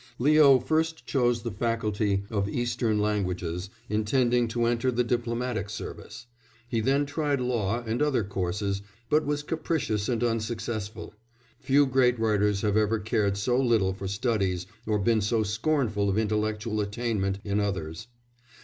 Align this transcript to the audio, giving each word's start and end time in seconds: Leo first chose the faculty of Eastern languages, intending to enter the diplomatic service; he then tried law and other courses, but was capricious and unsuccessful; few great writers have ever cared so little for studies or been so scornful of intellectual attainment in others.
Leo 0.17 0.57
first 0.59 1.05
chose 1.05 1.43
the 1.43 1.51
faculty 1.51 2.23
of 2.31 2.49
Eastern 2.49 2.99
languages, 2.99 3.69
intending 3.87 4.47
to 4.47 4.65
enter 4.65 4.89
the 4.89 5.03
diplomatic 5.03 5.69
service; 5.69 6.25
he 6.67 6.79
then 6.81 7.05
tried 7.05 7.39
law 7.39 7.83
and 7.83 8.01
other 8.01 8.23
courses, 8.23 8.81
but 9.11 9.27
was 9.27 9.43
capricious 9.43 10.09
and 10.09 10.23
unsuccessful; 10.23 11.13
few 11.59 11.85
great 11.85 12.17
writers 12.17 12.61
have 12.61 12.77
ever 12.77 12.97
cared 12.97 13.37
so 13.37 13.61
little 13.61 13.93
for 13.93 14.07
studies 14.07 14.65
or 14.87 14.97
been 14.97 15.21
so 15.21 15.43
scornful 15.43 16.09
of 16.09 16.17
intellectual 16.17 16.81
attainment 16.81 17.37
in 17.43 17.59
others. 17.59 18.07